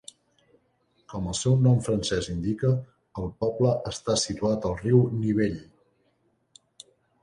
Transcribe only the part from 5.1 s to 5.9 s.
Nivelle.